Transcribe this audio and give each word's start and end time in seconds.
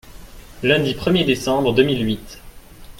Lundi 0.63 0.95
premier 0.95 1.23
décembre 1.25 1.75
deux 1.75 1.83
mille 1.83 2.03
huit. 2.03 2.39